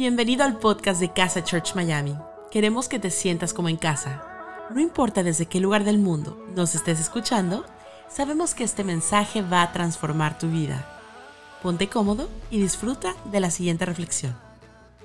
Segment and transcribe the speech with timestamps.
[0.00, 2.14] Bienvenido al podcast de Casa Church Miami.
[2.50, 4.22] Queremos que te sientas como en casa.
[4.74, 7.66] No importa desde qué lugar del mundo nos estés escuchando,
[8.08, 10.88] sabemos que este mensaje va a transformar tu vida.
[11.62, 14.34] Ponte cómodo y disfruta de la siguiente reflexión.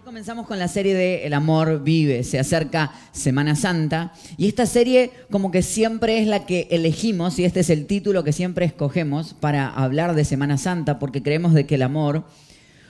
[0.06, 5.12] Comenzamos con la serie de El amor vive, se acerca Semana Santa y esta serie
[5.30, 9.34] como que siempre es la que elegimos y este es el título que siempre escogemos
[9.34, 12.24] para hablar de Semana Santa porque creemos de que el amor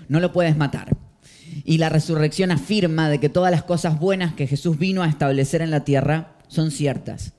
[0.07, 0.95] no lo puedes matar.
[1.63, 5.61] Y la resurrección afirma de que todas las cosas buenas que Jesús vino a establecer
[5.61, 7.33] en la tierra son ciertas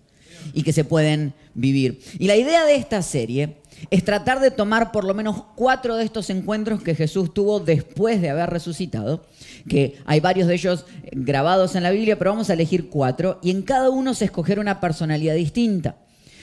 [0.52, 2.00] y que se pueden vivir.
[2.18, 3.56] Y la idea de esta serie
[3.90, 8.20] es tratar de tomar por lo menos cuatro de estos encuentros que Jesús tuvo después
[8.20, 9.26] de haber resucitado,
[9.68, 13.50] que hay varios de ellos grabados en la Biblia, pero vamos a elegir cuatro y
[13.50, 15.96] en cada uno se escoger una personalidad distinta.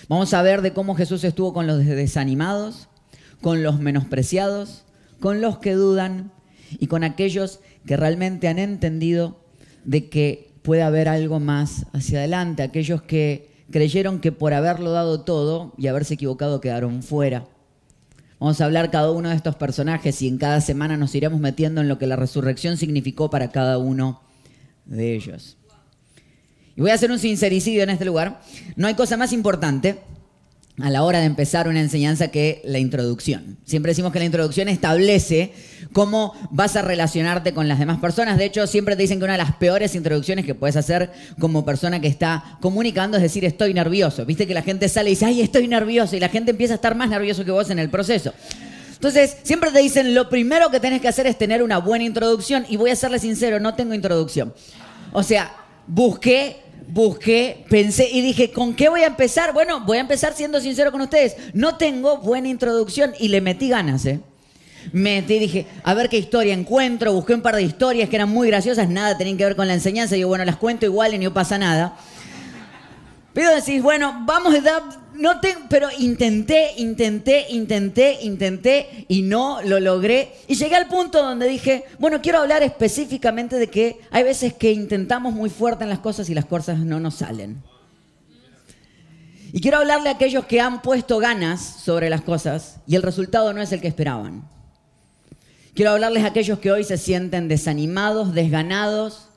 [0.10, 2.90] Vamos a ver de cómo Jesús estuvo con los desanimados,
[3.42, 4.84] con los menospreciados,
[5.20, 6.32] con los que dudan
[6.80, 9.40] y con aquellos que realmente han entendido
[9.84, 15.22] de que puede haber algo más hacia adelante, aquellos que creyeron que por haberlo dado
[15.22, 17.48] todo y haberse equivocado quedaron fuera.
[18.40, 21.82] Vamos a hablar cada uno de estos personajes y en cada semana nos iremos metiendo
[21.82, 24.22] en lo que la resurrección significó para cada uno
[24.86, 25.58] de ellos.
[26.76, 28.42] Y voy a hacer un sincericidio en este lugar.
[28.76, 30.02] No hay cosa más importante
[30.82, 33.58] a la hora de empezar una enseñanza que la introducción.
[33.64, 35.54] Siempre decimos que la introducción establece
[35.92, 38.40] cómo vas a relacionarte con las demás personas.
[38.40, 41.64] De hecho, siempre te dicen que una de las peores introducciones que puedes hacer como
[41.64, 44.26] persona que está comunicando es decir estoy nervioso.
[44.26, 46.76] Viste que la gente sale y dice, ay, estoy nervioso y la gente empieza a
[46.76, 48.34] estar más nervioso que vos en el proceso.
[48.94, 52.66] Entonces, siempre te dicen, lo primero que tenés que hacer es tener una buena introducción
[52.68, 54.54] y voy a serle sincero, no tengo introducción.
[55.12, 55.54] O sea,
[55.86, 59.54] busqué busqué, pensé y dije, ¿con qué voy a empezar?
[59.54, 61.36] Bueno, voy a empezar siendo sincero con ustedes.
[61.54, 64.20] No tengo buena introducción y le metí ganas, ¿eh?
[64.92, 68.50] Metí, dije, a ver qué historia encuentro, busqué un par de historias que eran muy
[68.50, 71.20] graciosas, nada tenían que ver con la enseñanza, y digo, bueno, las cuento igual y
[71.20, 71.96] no pasa nada.
[73.34, 74.84] Pero decís, bueno, vamos a dar,
[75.16, 80.34] no te, pero intenté, intenté, intenté, intenté y no lo logré.
[80.48, 84.72] Y llegué al punto donde dije, bueno, quiero hablar específicamente de que hay veces que
[84.72, 87.62] intentamos muy fuerte en las cosas y las cosas no nos salen.
[89.52, 93.54] Y quiero hablarle a aquellos que han puesto ganas sobre las cosas y el resultado
[93.54, 94.50] no es el que esperaban.
[95.76, 99.30] Quiero hablarles a aquellos que hoy se sienten desanimados, desganados,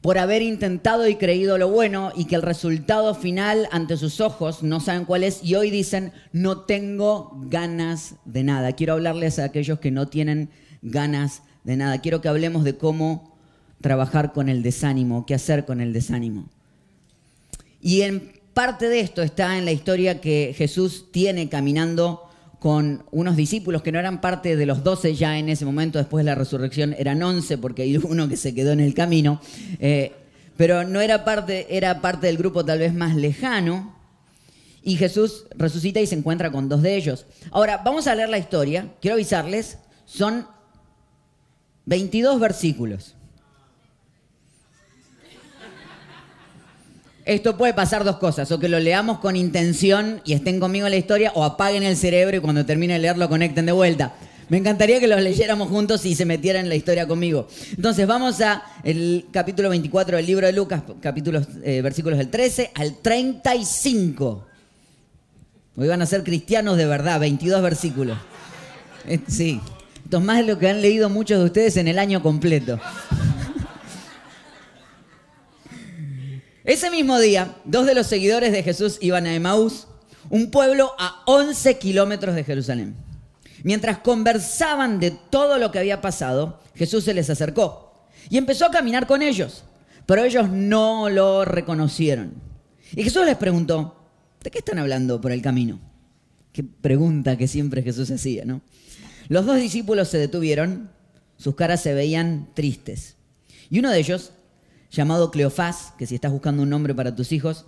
[0.00, 4.62] por haber intentado y creído lo bueno y que el resultado final ante sus ojos
[4.62, 8.72] no saben cuál es y hoy dicen, no tengo ganas de nada.
[8.72, 10.48] Quiero hablarles a aquellos que no tienen
[10.80, 12.00] ganas de nada.
[12.00, 13.36] Quiero que hablemos de cómo
[13.82, 16.48] trabajar con el desánimo, qué hacer con el desánimo.
[17.82, 22.29] Y en parte de esto está en la historia que Jesús tiene caminando
[22.60, 26.24] con unos discípulos que no eran parte de los doce ya en ese momento, después
[26.24, 29.40] de la resurrección eran once porque hay uno que se quedó en el camino,
[29.80, 30.12] eh,
[30.56, 33.98] pero no era parte, era parte del grupo tal vez más lejano.
[34.82, 37.26] Y Jesús resucita y se encuentra con dos de ellos.
[37.50, 38.86] Ahora, vamos a leer la historia.
[39.00, 40.46] Quiero avisarles, son
[41.86, 43.14] 22 versículos.
[47.24, 50.92] Esto puede pasar dos cosas, o que lo leamos con intención y estén conmigo en
[50.92, 54.14] la historia, o apaguen el cerebro y cuando termine de leerlo conecten de vuelta.
[54.48, 57.46] Me encantaría que los leyéramos juntos y se metieran en la historia conmigo.
[57.76, 62.72] Entonces vamos a el capítulo 24 del libro de Lucas, capítulos, eh, versículos del 13
[62.74, 64.46] al 35.
[65.76, 68.18] Hoy van a ser cristianos de verdad, 22 versículos.
[69.06, 69.60] Eh, sí,
[70.04, 72.80] esto es más de lo que han leído muchos de ustedes en el año completo.
[76.64, 79.86] Ese mismo día, dos de los seguidores de Jesús iban a Emaús,
[80.28, 82.96] un pueblo a 11 kilómetros de Jerusalén.
[83.62, 88.70] Mientras conversaban de todo lo que había pasado, Jesús se les acercó y empezó a
[88.70, 89.64] caminar con ellos,
[90.04, 92.34] pero ellos no lo reconocieron.
[92.94, 93.96] Y Jesús les preguntó,
[94.42, 95.80] ¿de qué están hablando por el camino?
[96.52, 98.60] Qué pregunta que siempre Jesús hacía, ¿no?
[99.28, 100.90] Los dos discípulos se detuvieron,
[101.36, 103.16] sus caras se veían tristes.
[103.70, 104.32] Y uno de ellos,
[104.90, 107.66] llamado Cleofás, que si estás buscando un nombre para tus hijos,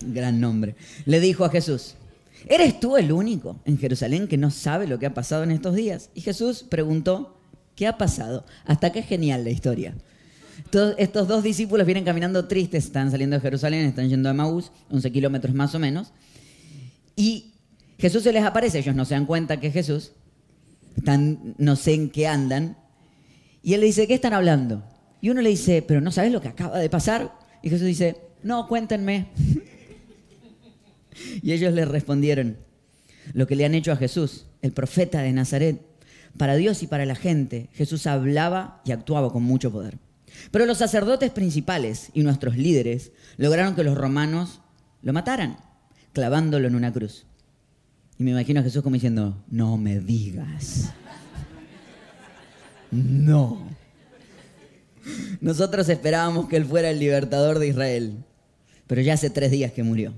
[0.00, 0.74] gran nombre,
[1.04, 1.94] le dijo a Jesús,
[2.46, 5.74] ¿eres tú el único en Jerusalén que no sabe lo que ha pasado en estos
[5.74, 6.10] días?
[6.14, 7.38] Y Jesús preguntó,
[7.76, 8.44] ¿qué ha pasado?
[8.64, 9.94] Hasta que es genial la historia.
[10.70, 14.72] Todos estos dos discípulos vienen caminando tristes, están saliendo de Jerusalén, están yendo a Maús,
[14.90, 16.12] 11 kilómetros más o menos,
[17.16, 17.52] y
[17.98, 20.12] Jesús se les aparece, ellos no se dan cuenta que es Jesús,
[21.58, 22.76] no sé en qué andan,
[23.62, 24.84] y él le dice, ¿qué están hablando?
[25.20, 27.32] Y uno le dice, ¿pero no sabes lo que acaba de pasar?
[27.62, 29.28] Y Jesús dice, no, cuéntenme.
[31.42, 32.56] y ellos le respondieron,
[33.32, 35.80] lo que le han hecho a Jesús, el profeta de Nazaret.
[36.36, 39.98] para Dios y para la gente, Jesús hablaba y actuaba con mucho poder.
[40.50, 44.60] Pero los sacerdotes principales y nuestros líderes lograron que los romanos
[45.02, 45.58] lo mataran,
[46.12, 47.26] clavándolo en una cruz.
[48.18, 50.92] Y me imagino a Jesús como diciendo, no me digas.
[52.92, 53.58] No.
[55.40, 58.18] Nosotros esperábamos que Él fuera el libertador de Israel,
[58.86, 60.12] pero ya hace tres días que murió.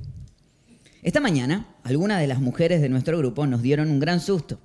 [1.03, 4.59] Esta mañana, algunas de las mujeres de nuestro grupo nos dieron un gran susto.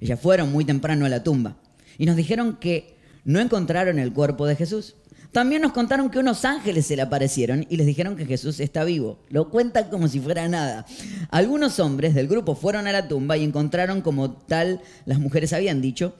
[0.00, 1.56] Ellas fueron muy temprano a la tumba
[1.98, 4.94] y nos dijeron que no encontraron el cuerpo de Jesús.
[5.32, 8.82] También nos contaron que unos ángeles se le aparecieron y les dijeron que Jesús está
[8.82, 9.20] vivo.
[9.28, 10.86] Lo cuentan como si fuera nada.
[11.30, 15.80] Algunos hombres del grupo fueron a la tumba y encontraron como tal las mujeres habían
[15.80, 16.16] dicho.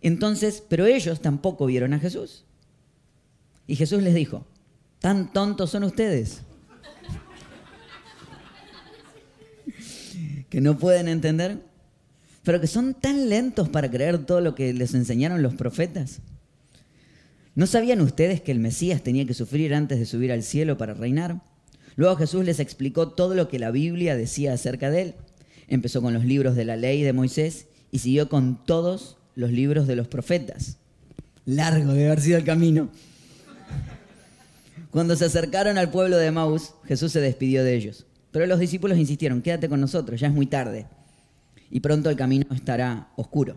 [0.00, 2.44] Entonces, pero ellos tampoco vieron a Jesús.
[3.66, 4.46] Y Jesús les dijo,
[5.00, 6.40] ¿tan tontos son ustedes?
[10.48, 11.58] que no pueden entender,
[12.42, 16.20] pero que son tan lentos para creer todo lo que les enseñaron los profetas.
[17.56, 20.92] ¿No sabían ustedes que el Mesías tenía que sufrir antes de subir al cielo para
[20.92, 21.40] reinar?
[21.96, 25.14] Luego Jesús les explicó todo lo que la Biblia decía acerca de él.
[25.66, 29.86] Empezó con los libros de la ley de Moisés y siguió con todos los libros
[29.86, 30.76] de los profetas.
[31.46, 32.90] Largo de haber sido el camino.
[34.90, 38.04] Cuando se acercaron al pueblo de Maús, Jesús se despidió de ellos.
[38.32, 40.88] Pero los discípulos insistieron, quédate con nosotros, ya es muy tarde.
[41.70, 43.56] Y pronto el camino estará oscuro.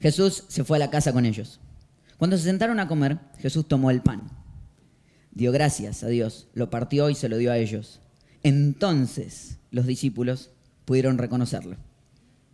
[0.00, 1.60] Jesús se fue a la casa con ellos.
[2.22, 4.22] Cuando se sentaron a comer, Jesús tomó el pan,
[5.32, 7.98] dio gracias a Dios, lo partió y se lo dio a ellos.
[8.44, 10.52] Entonces los discípulos
[10.84, 11.78] pudieron reconocerlo.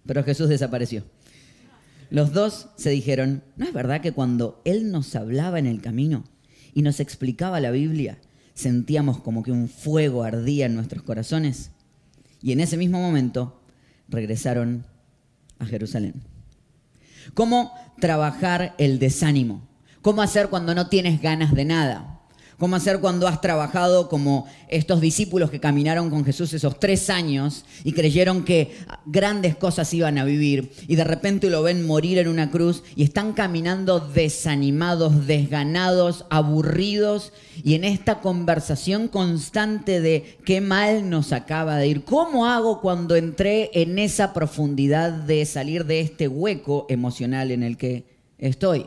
[0.06, 1.05] Pero Jesús desapareció.
[2.09, 6.25] Los dos se dijeron, ¿no es verdad que cuando Él nos hablaba en el camino
[6.73, 8.17] y nos explicaba la Biblia,
[8.55, 11.73] sentíamos como que un fuego ardía en nuestros corazones?
[12.41, 13.61] Y en ese mismo momento
[14.09, 14.87] regresaron
[15.59, 16.38] a Jerusalén.
[17.34, 19.62] ¿Cómo trabajar el desánimo?
[20.02, 22.18] ¿Cómo hacer cuando no tienes ganas de nada?
[22.58, 27.64] ¿Cómo hacer cuando has trabajado como estos discípulos que caminaron con Jesús esos tres años
[27.84, 28.72] y creyeron que
[29.06, 33.05] grandes cosas iban a vivir y de repente lo ven morir en una cruz y
[33.05, 37.32] están caminando desanimados, desganados, aburridos
[37.62, 42.04] y en esta conversación constante de qué mal nos acaba de ir?
[42.04, 47.76] ¿Cómo hago cuando entré en esa profundidad de salir de este hueco emocional en el
[47.76, 48.04] que
[48.37, 48.87] estoy?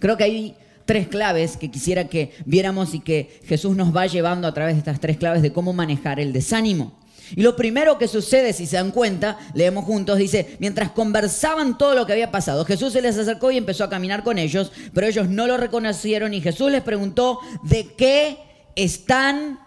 [0.00, 4.46] Creo que hay tres claves que quisiera que viéramos y que Jesús nos va llevando
[4.46, 6.98] a través de estas tres claves de cómo manejar el desánimo.
[7.34, 11.94] Y lo primero que sucede, si se dan cuenta, leemos juntos, dice, mientras conversaban todo
[11.94, 15.06] lo que había pasado, Jesús se les acercó y empezó a caminar con ellos, pero
[15.06, 18.38] ellos no lo reconocieron y Jesús les preguntó, ¿de qué
[18.76, 19.58] están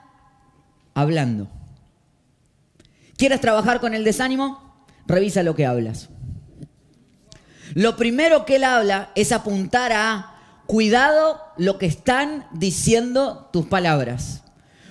[0.94, 1.50] hablando?
[3.18, 4.86] ¿Quieres trabajar con el desánimo?
[5.08, 6.10] Revisa lo que hablas.
[7.74, 10.37] Lo primero que él habla es apuntar a
[10.68, 14.44] Cuidado lo que están diciendo tus palabras.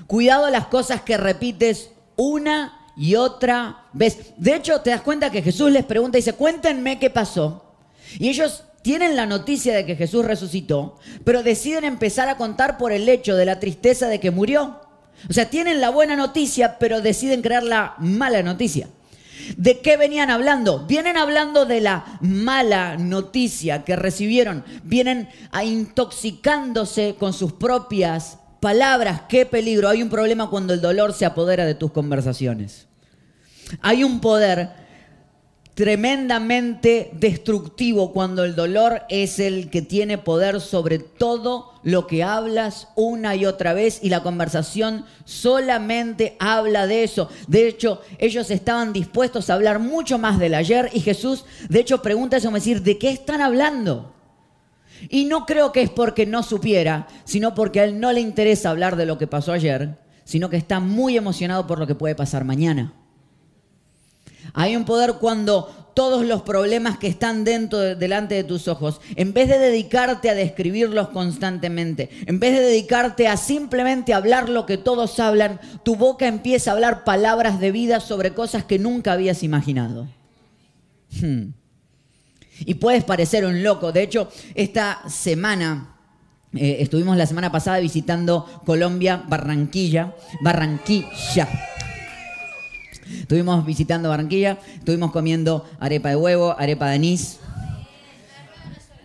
[0.07, 4.33] Cuidado las cosas que repites una y otra vez.
[4.39, 7.75] De hecho, te das cuenta que Jesús les pregunta y dice, cuéntenme qué pasó.
[8.19, 12.93] Y ellos tienen la noticia de que Jesús resucitó, pero deciden empezar a contar por
[12.93, 14.81] el hecho de la tristeza de que murió.
[15.29, 18.89] O sea, tienen la buena noticia, pero deciden crear la mala noticia.
[19.57, 20.87] ¿De qué venían hablando?
[20.87, 24.65] Vienen hablando de la mala noticia que recibieron.
[24.83, 29.23] Vienen a intoxicándose con sus propias palabras.
[29.29, 29.89] Qué peligro.
[29.89, 32.87] Hay un problema cuando el dolor se apodera de tus conversaciones.
[33.81, 34.86] Hay un poder
[35.77, 42.89] tremendamente destructivo cuando el dolor es el que tiene poder sobre todo lo que hablas
[42.97, 47.29] una y otra vez y la conversación solamente habla de eso.
[47.47, 52.01] De hecho, ellos estaban dispuestos a hablar mucho más del ayer y Jesús, de hecho,
[52.01, 54.15] pregunta eso, me decir, ¿de qué están hablando?
[55.11, 58.71] Y no creo que es porque no supiera, sino porque a él no le interesa
[58.71, 62.15] hablar de lo que pasó ayer, sino que está muy emocionado por lo que puede
[62.15, 62.95] pasar mañana.
[64.57, 69.35] Hay un poder cuando todos los problemas que están dentro delante de tus ojos, en
[69.35, 74.79] vez de dedicarte a describirlos constantemente, en vez de dedicarte a simplemente hablar lo que
[74.79, 79.43] todos hablan, tu boca empieza a hablar palabras de vida sobre cosas que nunca habías
[79.43, 80.09] imaginado.
[81.21, 81.51] Hmm.
[82.61, 83.93] Y puedes parecer un loco.
[83.93, 85.99] De hecho, esta semana
[86.55, 91.76] eh, estuvimos la semana pasada visitando Colombia, Barranquilla, Barranquilla.
[93.21, 97.39] Estuvimos visitando Barranquilla, estuvimos comiendo arepa de huevo, arepa de anís,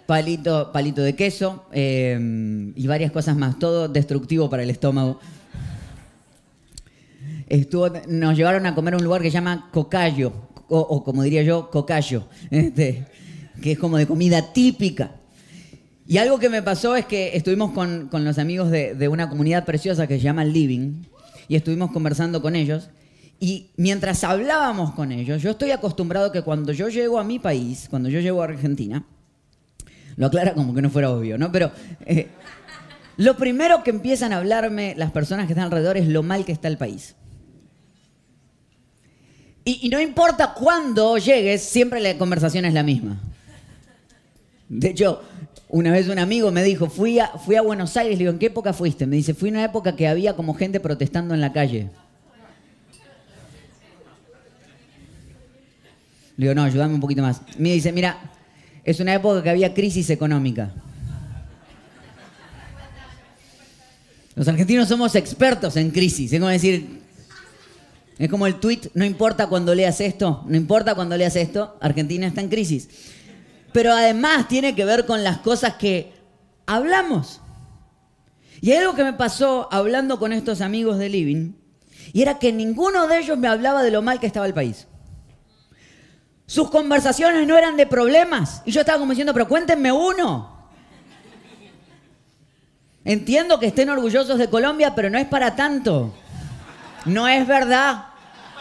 [0.06, 3.60] palito, palito de queso eh, y varias cosas más.
[3.60, 5.20] Todo destructivo para el estómago.
[7.48, 10.34] Estuvo, nos llevaron a comer a un lugar que se llama Cocayo,
[10.68, 12.26] o, como diría yo, Cocayo.
[12.50, 13.06] Este,
[13.62, 15.12] que es como de comida típica.
[16.08, 19.30] Y algo que me pasó es que estuvimos con, con los amigos de, de una
[19.30, 21.04] comunidad preciosa que se llama Living
[21.48, 22.90] y estuvimos conversando con ellos.
[23.44, 27.88] Y mientras hablábamos con ellos, yo estoy acostumbrado que cuando yo llego a mi país,
[27.90, 29.04] cuando yo llego a Argentina,
[30.16, 31.52] lo aclara como que no fuera obvio, ¿no?
[31.52, 31.72] Pero
[32.06, 32.28] eh,
[33.18, 36.52] lo primero que empiezan a hablarme las personas que están alrededor es lo mal que
[36.52, 37.16] está el país.
[39.66, 43.20] Y, no importa cuándo llegues, siempre la conversación es la misma.
[44.70, 45.24] De hecho,
[45.68, 48.40] una vez un amigo me dijo, fui a, fui a Buenos Aires, le digo, ¿en
[48.40, 49.08] qué época fuiste?
[49.08, 51.90] Me dice, fui en una época que había como gente protestando en la calle.
[56.42, 57.40] Le digo, no, ayúdame un poquito más.
[57.60, 58.18] Me dice, mira,
[58.84, 60.74] es una época que había crisis económica.
[64.34, 66.34] Los argentinos somos expertos en crisis.
[66.34, 67.00] Es como decir,
[68.18, 72.26] es como el tweet, no importa cuando leas esto, no importa cuando leas esto, Argentina
[72.26, 72.90] está en crisis.
[73.72, 76.12] Pero además tiene que ver con las cosas que
[76.66, 77.40] hablamos.
[78.62, 81.54] Y hay algo que me pasó hablando con estos amigos de Living,
[82.14, 84.88] y era que ninguno de ellos me hablaba de lo mal que estaba el país.
[86.52, 88.62] Sus conversaciones no eran de problemas.
[88.66, 90.68] Y yo estaba como diciendo, pero cuéntenme uno.
[93.06, 96.14] Entiendo que estén orgullosos de Colombia, pero no es para tanto.
[97.06, 98.08] No es verdad.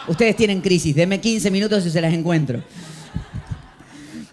[0.07, 2.63] Ustedes tienen crisis, denme 15 minutos y se las encuentro.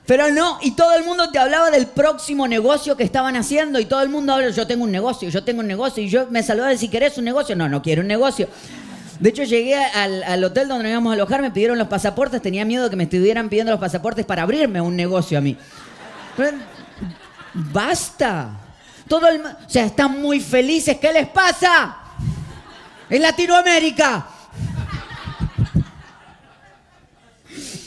[0.07, 3.87] Pero no, y todo el mundo te hablaba del próximo negocio que estaban haciendo y
[3.87, 6.45] todo el mundo habla, yo tengo un negocio, yo tengo un negocio y yo me
[6.45, 7.57] saludaba si querés un negocio.
[7.57, 8.49] No, no quiero un negocio.
[9.21, 12.65] De hecho, llegué al, hotel donde nos íbamos a alojar, me pidieron los pasaportes, tenía
[12.65, 15.57] miedo que me estuvieran pidiendo los pasaportes para abrirme un negocio a mí.
[17.55, 18.51] Basta.
[19.09, 20.99] Todo el, o sea, están muy felices.
[20.99, 21.97] ¿Qué les pasa?
[23.11, 24.29] En Latinoamérica.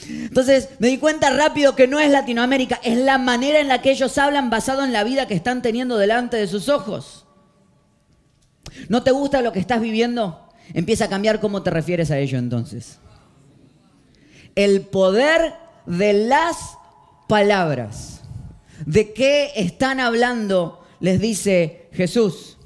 [0.09, 3.91] Entonces me di cuenta rápido que no es Latinoamérica, es la manera en la que
[3.91, 7.25] ellos hablan basado en la vida que están teniendo delante de sus ojos.
[8.88, 10.50] ¿No te gusta lo que estás viviendo?
[10.74, 13.00] Empieza a cambiar cómo te refieres a ello entonces.
[14.56, 15.54] El poder
[15.86, 16.78] de las
[17.28, 18.22] palabras.
[18.86, 20.84] ¿De qué están hablando?
[21.00, 22.58] Les dice Jesús.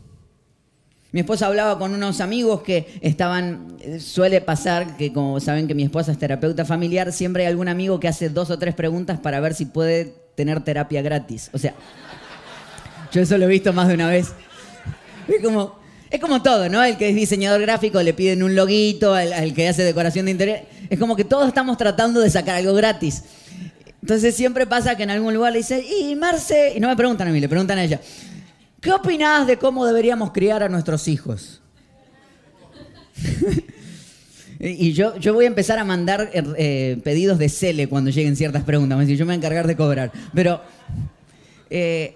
[1.11, 5.83] Mi esposa hablaba con unos amigos que estaban, suele pasar que como saben que mi
[5.83, 9.39] esposa es terapeuta familiar, siempre hay algún amigo que hace dos o tres preguntas para
[9.39, 11.49] ver si puede tener terapia gratis.
[11.53, 11.73] O sea,
[13.13, 14.33] yo eso lo he visto más de una vez.
[15.29, 15.79] Es como,
[16.15, 16.83] es como todo, ¿no?
[16.83, 20.59] El que es diseñador gráfico le piden un loguito, al, que hace decoración de interior.
[20.89, 23.23] Es como que todos estamos tratando de sacar algo gratis.
[24.01, 27.27] Entonces siempre pasa que en algún lugar le dicen, y Marce, y no me preguntan
[27.27, 27.99] a mí, le preguntan a ella,
[28.79, 31.61] ¿qué opinás de cómo deberíamos criar a nuestros hijos?
[34.59, 38.63] y yo, yo voy a empezar a mandar eh, pedidos de cele cuando lleguen ciertas
[38.63, 39.07] preguntas.
[39.07, 40.11] Yo me voy a encargar de cobrar.
[40.33, 40.61] Pero,
[41.69, 42.15] eh,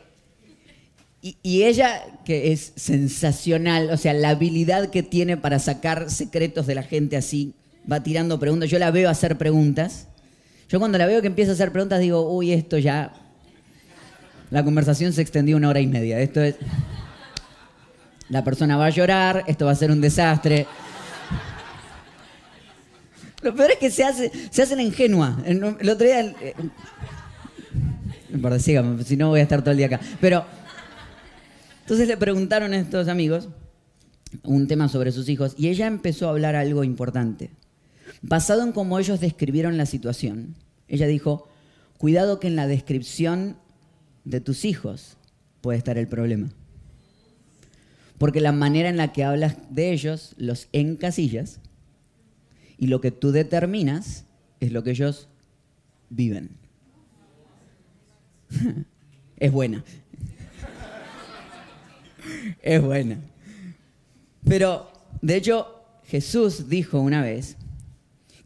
[1.21, 6.75] y, ella, que es sensacional, o sea, la habilidad que tiene para sacar secretos de
[6.75, 7.53] la gente así,
[7.91, 8.69] va tirando preguntas.
[8.69, 10.07] Yo la veo hacer preguntas.
[10.69, 13.11] Yo cuando la veo que empieza a hacer preguntas digo, uy, esto ya
[14.49, 16.21] la conversación se extendió una hora y media.
[16.21, 16.55] Esto es.
[18.29, 20.67] La persona va a llorar, esto va a ser un desastre.
[23.41, 25.37] Lo peor es que se, hace, se hacen ingenua.
[25.45, 26.21] El, el otro día.
[26.21, 26.53] eh,
[28.29, 29.99] no importa, sígame, si no voy a estar todo el día acá.
[30.21, 30.45] Pero.
[31.89, 33.49] Entonces le preguntaron a estos amigos
[34.43, 37.49] un tema sobre sus hijos y ella empezó a hablar algo importante.
[38.21, 40.53] Basado en cómo ellos describieron la situación,
[40.87, 41.49] ella dijo:
[41.97, 43.57] Cuidado que en la descripción
[44.23, 45.17] de tus hijos
[45.61, 46.49] puede estar el problema.
[48.19, 51.59] Porque la manera en la que hablas de ellos los encasillas
[52.77, 54.25] y lo que tú determinas
[54.59, 55.27] es lo que ellos
[56.11, 56.51] viven.
[59.37, 59.83] es buena.
[62.61, 63.19] es buena.
[64.47, 65.67] Pero, de hecho,
[66.05, 67.57] Jesús dijo una vez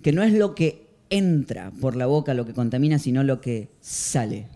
[0.02, 3.70] que no es lo que entra por la boca lo que contamina, sino lo que
[3.82, 4.48] sale.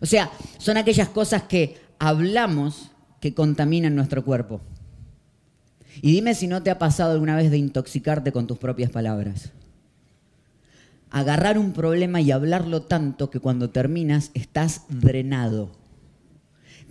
[0.00, 4.60] O sea, son aquellas cosas que hablamos que contaminan nuestro cuerpo.
[6.02, 9.52] Y dime si no te ha pasado alguna vez de intoxicarte con tus propias palabras.
[11.10, 15.70] Agarrar un problema y hablarlo tanto que cuando terminas estás drenado,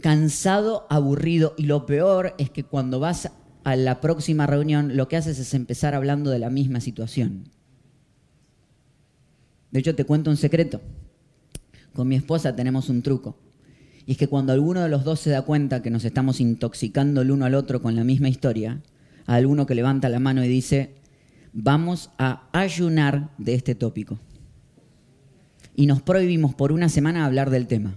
[0.04, 3.32] cansado, aburrido y lo peor es que cuando vas
[3.64, 7.46] a la próxima reunión lo que haces es empezar hablando de la misma situación.
[9.72, 10.82] De hecho, te cuento un secreto.
[11.94, 13.38] Con mi esposa tenemos un truco.
[14.06, 17.22] Y es que cuando alguno de los dos se da cuenta que nos estamos intoxicando
[17.22, 18.82] el uno al otro con la misma historia,
[19.26, 20.96] a alguno que levanta la mano y dice,
[21.54, 24.20] vamos a ayunar de este tópico.
[25.76, 27.96] y nos prohibimos por una semana hablar del tema.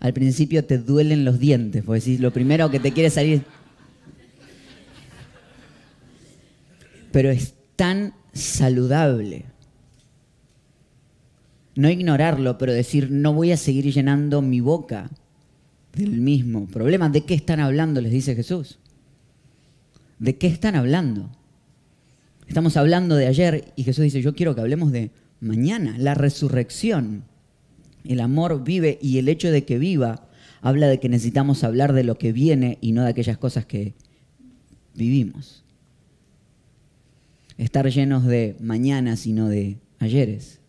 [0.00, 3.42] Al principio te duelen los dientes, porque decís, lo primero que te quiere salir.
[7.12, 9.46] Pero es tan saludable.
[11.74, 15.10] No ignorarlo, pero decir, no voy a seguir llenando mi boca
[15.94, 17.08] del mismo problema.
[17.08, 18.00] ¿De qué están hablando?
[18.00, 18.78] Les dice Jesús.
[20.18, 21.30] ¿De qué están hablando?
[22.48, 25.10] Estamos hablando de ayer y Jesús dice, yo quiero que hablemos de
[25.40, 27.24] mañana, la resurrección.
[28.08, 30.28] El amor vive y el hecho de que viva
[30.60, 33.94] habla de que necesitamos hablar de lo que viene y no de aquellas cosas que
[34.94, 35.64] vivimos.
[37.58, 40.60] Estar llenos de mañana, sino de ayeres.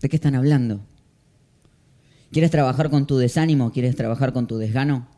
[0.00, 0.80] ¿De qué están hablando?
[2.30, 3.72] ¿Quieres trabajar con tu desánimo?
[3.72, 5.08] ¿Quieres trabajar con tu desgano?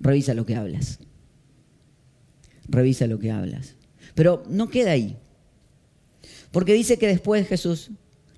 [0.00, 0.98] Revisa lo que hablas.
[2.68, 3.76] Revisa lo que hablas.
[4.14, 5.16] Pero no queda ahí.
[6.50, 7.90] Porque dice que después Jesús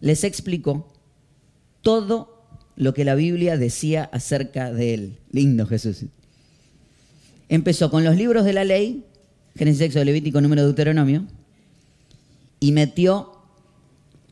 [0.02, 0.92] les explicó
[1.80, 2.44] todo
[2.76, 5.18] lo que la Biblia decía acerca de él.
[5.30, 6.04] Lindo Jesús.
[7.49, 9.04] Empezó con los libros de la ley,
[9.56, 11.25] Génesis, Éxodo, Levítico, Número, Deuteronomio,
[12.59, 13.32] y metió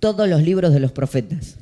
[0.01, 1.57] todos los libros de los profetas.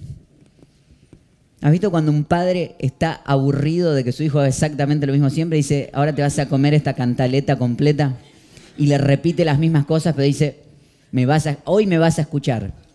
[1.61, 5.29] ¿Has visto cuando un padre está aburrido de que su hijo haga exactamente lo mismo
[5.29, 5.59] siempre?
[5.59, 8.17] Dice, ahora te vas a comer esta cantaleta completa
[8.79, 10.61] y le repite las mismas cosas, pero dice,
[11.11, 12.88] me vas hoy me vas a escuchar.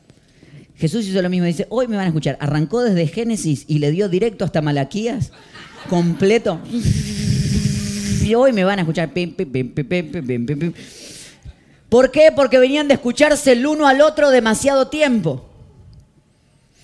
[0.84, 2.38] Jesús hizo lo mismo, dice, hoy me van a escuchar.
[2.42, 5.32] Arrancó desde Génesis y le dio directo hasta Malaquías,
[5.90, 6.60] completo.
[8.22, 9.10] Y hoy me van a escuchar.
[11.88, 12.34] ¿Por qué?
[12.36, 15.50] Porque venían de escucharse el uno al otro demasiado tiempo.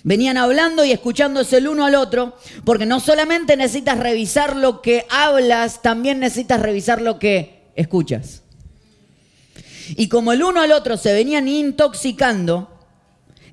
[0.02, 5.04] Venían hablando y escuchándose el uno al otro, porque no solamente necesitas revisar lo que
[5.10, 8.44] hablas, también necesitas revisar lo que escuchas.
[9.90, 12.79] Y como el uno al otro se venían intoxicando,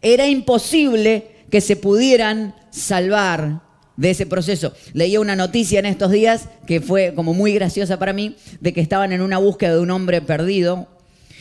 [0.01, 3.61] era imposible que se pudieran salvar
[3.95, 4.73] de ese proceso.
[4.93, 8.81] Leía una noticia en estos días que fue como muy graciosa para mí, de que
[8.81, 10.87] estaban en una búsqueda de un hombre perdido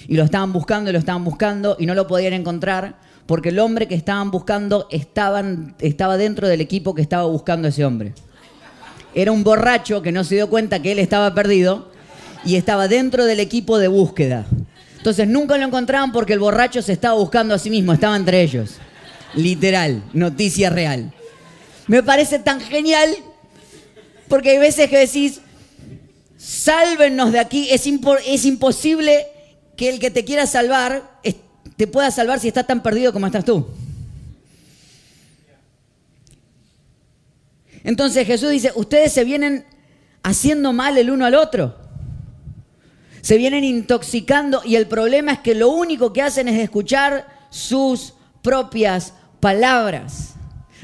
[0.08, 3.58] y lo estaban buscando y lo estaban buscando y no lo podían encontrar porque el
[3.58, 8.14] hombre que estaban buscando estaba dentro del equipo que estaba buscando ese hombre.
[9.14, 11.90] Era un borracho que no se dio cuenta que él estaba perdido
[12.44, 14.46] y estaba dentro del equipo de búsqueda.
[15.06, 18.42] Entonces nunca lo encontraban porque el borracho se estaba buscando a sí mismo, estaba entre
[18.42, 18.72] ellos.
[19.34, 21.12] Literal, noticia real.
[21.86, 23.14] Me parece tan genial
[24.26, 25.42] porque hay veces que decís,
[26.36, 27.86] sálvenos de aquí, es,
[28.26, 29.28] es imposible
[29.76, 31.20] que el que te quiera salvar
[31.76, 33.64] te pueda salvar si está tan perdido como estás tú.
[37.84, 39.66] Entonces Jesús dice, ustedes se vienen
[40.24, 41.85] haciendo mal el uno al otro.
[43.26, 48.14] Se vienen intoxicando y el problema es que lo único que hacen es escuchar sus
[48.40, 50.34] propias palabras.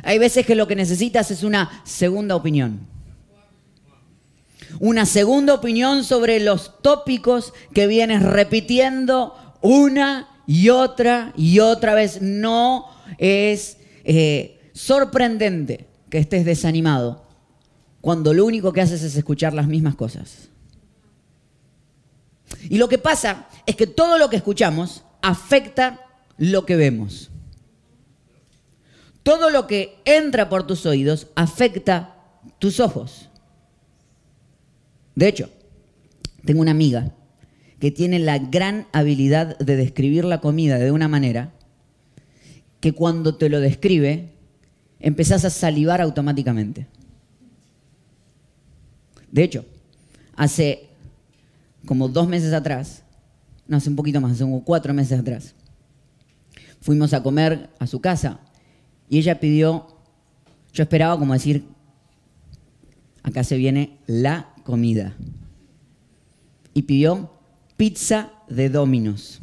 [0.02, 2.80] Hay veces que lo que necesitas es una segunda opinión.
[4.80, 12.22] Una segunda opinión sobre los tópicos que vienes repitiendo una y otra y otra vez.
[12.22, 17.22] No es eh, sorprendente que estés desanimado
[18.00, 20.48] cuando lo único que haces es escuchar las mismas cosas.
[22.68, 26.00] Y lo que pasa es que todo lo que escuchamos afecta
[26.38, 27.30] lo que vemos.
[29.22, 32.16] Todo lo que entra por tus oídos afecta
[32.58, 33.28] tus ojos.
[35.14, 35.50] De hecho,
[36.44, 37.12] tengo una amiga
[37.78, 41.52] que tiene la gran habilidad de describir la comida de una manera
[42.80, 44.30] que cuando te lo describe,
[44.98, 46.86] empezás a salivar automáticamente.
[49.30, 49.64] De hecho,
[50.34, 50.88] hace
[51.86, 53.02] como dos meses atrás,
[53.66, 55.54] no, hace un poquito más, hace como cuatro meses atrás,
[56.80, 58.40] fuimos a comer a su casa
[59.08, 59.86] y ella pidió,
[60.72, 61.64] yo esperaba como decir,
[63.22, 65.14] acá se viene la comida.
[66.74, 67.30] Y pidió
[67.76, 69.40] pizza de Dominos.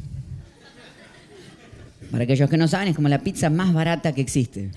[2.10, 4.72] Para aquellos que no saben, es como la pizza más barata que existe.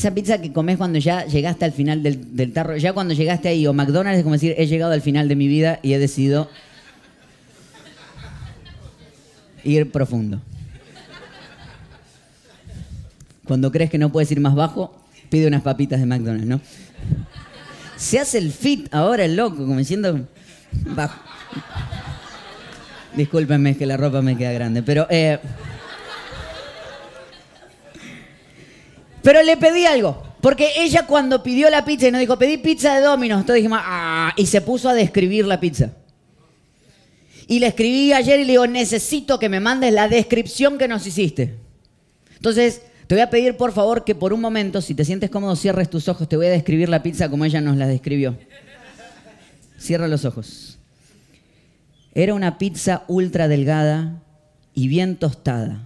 [0.00, 3.66] Esa pizza que comes cuando ya llegaste al final del, tarro, ya cuando llegaste ahí,
[3.66, 6.48] o McDonald's es como decir, he llegado al final de mi vida y he decidido
[9.62, 10.40] ir profundo.
[13.44, 16.62] Cuando crees que no puedes ir más bajo, pide unas papitas de McDonald's, ¿no?
[17.96, 20.26] Se hace el fit ahora el loco, como diciendo
[20.96, 21.20] bajo.
[23.16, 25.06] Discúlpenme, es que la ropa me queda grande, pero...
[25.10, 25.38] Eh,
[29.22, 32.94] pero le pedí algo, porque ella cuando pidió la pizza y nos dijo, pedí pizza
[32.94, 35.92] de Domino's, entonces dijimos, ah, y se puso a describir la pizza.
[37.46, 41.04] Y le escribí ayer y le digo, necesito que me mandes la descripción que nos
[41.06, 41.56] hiciste.
[42.36, 45.56] Entonces, te voy a pedir por favor que por un momento, si te sientes cómodo,
[45.56, 46.28] cierres tus ojos.
[46.28, 48.38] Te voy a describir la pizza como ella nos la describió.
[49.78, 50.78] Cierra los ojos.
[52.14, 54.22] Era una pizza ultra delgada
[54.74, 55.82] y bien tostada,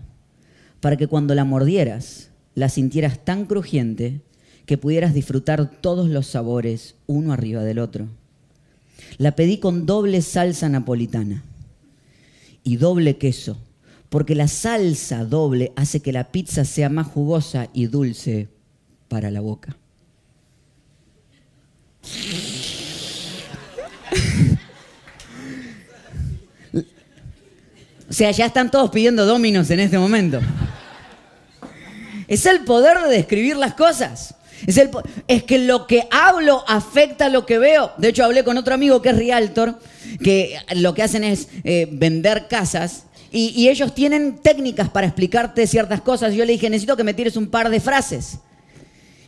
[0.80, 4.20] para que cuando la mordieras, la sintieras tan crujiente
[4.66, 8.08] que pudieras disfrutar todos los sabores uno arriba del otro.
[9.18, 11.44] La pedí con doble salsa napolitana
[12.62, 13.58] y doble queso,
[14.08, 18.48] porque la salsa doble hace que la pizza sea más jugosa y dulce
[19.08, 19.76] para la boca.
[28.06, 30.40] O sea, ya están todos pidiendo dominos en este momento.
[32.34, 34.34] Es el poder de describir las cosas.
[34.66, 34.90] Es, el,
[35.28, 37.92] es, que lo que hablo afecta lo que veo.
[37.96, 39.78] De hecho, hablé con otro amigo que es realtor,
[40.20, 45.66] que lo que hacen es eh, vender casas y, y, ellos tienen técnicas para explicarte
[45.68, 46.34] ciertas cosas.
[46.34, 48.38] Yo le dije, necesito que me tires un par de frases.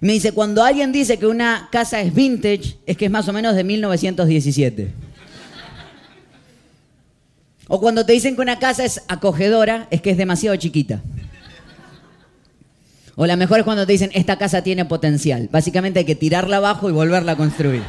[0.00, 3.32] Me dice, cuando alguien dice que una casa es vintage, es que es más o
[3.32, 4.92] menos de 1917.
[7.68, 11.02] O cuando te dicen que una casa es acogedora, es que es demasiado chiquita.
[13.16, 15.48] O la mejor es cuando te dicen, esta casa tiene potencial.
[15.50, 17.82] Básicamente hay que tirarla abajo y volverla a construir.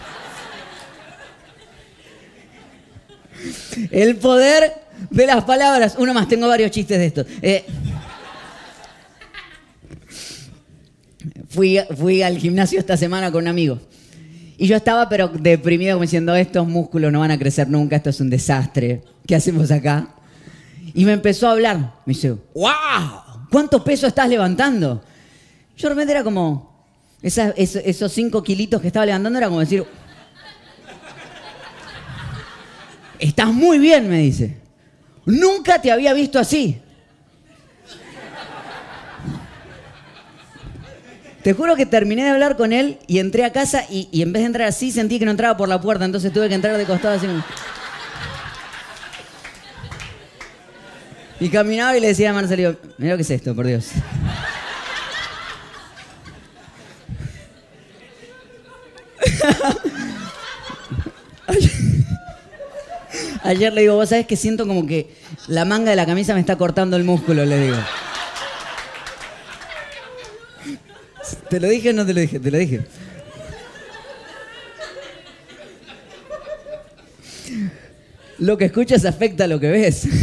[3.91, 4.73] El poder
[5.09, 5.95] de las palabras.
[5.99, 7.27] Uno más, tengo varios chistes de estos.
[7.41, 7.65] Eh,
[11.49, 13.79] fui, fui al gimnasio esta semana con un amigo.
[14.57, 18.09] Y yo estaba pero deprimido como diciendo, estos músculos no van a crecer nunca, esto
[18.09, 19.03] es un desastre.
[19.27, 20.15] ¿Qué hacemos acá?
[20.93, 21.77] Y me empezó a hablar.
[22.05, 25.03] Me dice, wow, ¿cuánto peso estás levantando?
[25.77, 26.75] Yo realmente era como,
[27.21, 29.85] esos cinco kilitos que estaba levantando era como decir,
[33.19, 34.57] estás muy bien, me dice.
[35.25, 36.81] Nunca te había visto así.
[41.43, 44.33] Te juro que terminé de hablar con él y entré a casa y, y, en
[44.33, 46.75] vez de entrar así sentí que no entraba por la puerta, entonces tuve que entrar
[46.75, 47.27] de costado así.
[51.39, 53.91] Y caminaba y le decía a Marcelo, mira lo que es esto, por Dios.
[63.43, 65.15] Ayer le digo, vos sabés que siento como que
[65.47, 67.77] la manga de la camisa me está cortando el músculo, le digo.
[71.49, 72.39] ¿Te lo dije o no te lo dije?
[72.39, 72.81] Te lo dije.
[78.39, 80.07] Lo que escuchas afecta a lo que ves.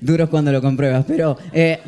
[0.00, 1.80] Duro cuando lo compruebas, pero eh,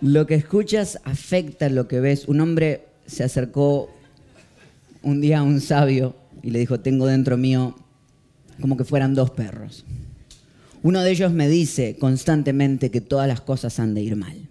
[0.00, 2.26] lo que escuchas afecta lo que ves.
[2.28, 3.90] Un hombre se acercó
[5.02, 7.76] un día a un sabio y le dijo, tengo dentro mío
[8.60, 9.84] como que fueran dos perros.
[10.82, 14.48] Uno de ellos me dice constantemente que todas las cosas han de ir mal.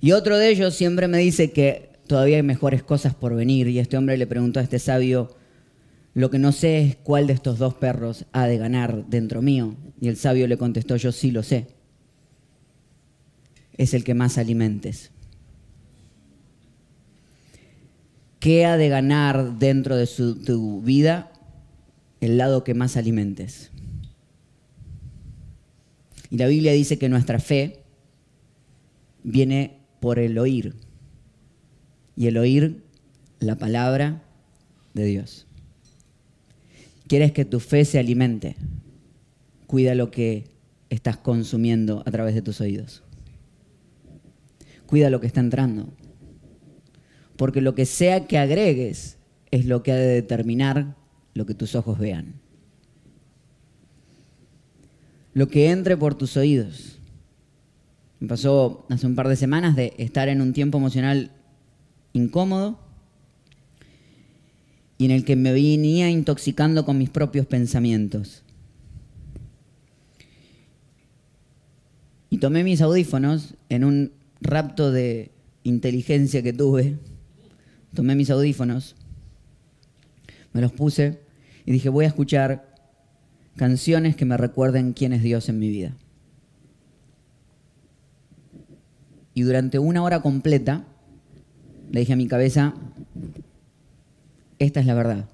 [0.00, 3.68] Y otro de ellos siempre me dice que todavía hay mejores cosas por venir.
[3.68, 5.36] Y este hombre le preguntó a este sabio,
[6.12, 9.76] lo que no sé es cuál de estos dos perros ha de ganar dentro mío.
[10.00, 11.68] Y el sabio le contestó, yo sí lo sé.
[13.76, 15.10] Es el que más alimentes.
[18.40, 21.32] ¿Qué ha de ganar dentro de tu vida?
[22.20, 23.70] El lado que más alimentes.
[26.30, 27.84] Y la Biblia dice que nuestra fe
[29.22, 30.74] viene por el oír.
[32.16, 32.82] Y el oír
[33.40, 34.22] la palabra
[34.94, 35.46] de Dios.
[37.06, 38.56] ¿Quieres que tu fe se alimente?
[39.66, 40.44] Cuida lo que
[40.90, 43.02] estás consumiendo a través de tus oídos.
[44.86, 45.92] Cuida lo que está entrando.
[47.36, 49.18] Porque lo que sea que agregues
[49.50, 50.96] es lo que ha de determinar
[51.34, 52.34] lo que tus ojos vean.
[55.32, 56.98] Lo que entre por tus oídos.
[58.20, 61.32] Me pasó hace un par de semanas de estar en un tiempo emocional
[62.12, 62.78] incómodo
[64.96, 68.42] y en el que me venía intoxicando con mis propios pensamientos.
[72.30, 75.30] Y tomé mis audífonos en un rapto de
[75.62, 76.98] inteligencia que tuve
[77.94, 78.96] tomé mis audífonos,
[80.52, 81.20] me los puse
[81.64, 82.74] y dije, voy a escuchar
[83.56, 85.96] canciones que me recuerden quién es Dios en mi vida.
[89.32, 90.84] Y durante una hora completa
[91.90, 92.74] le dije a mi cabeza,
[94.58, 95.28] esta es la verdad.